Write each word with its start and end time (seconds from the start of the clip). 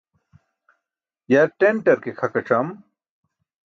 Yar 1.31 1.47
ṭenṭar 1.59 1.97
ke 2.03 2.11
khakac̣am 2.19 2.67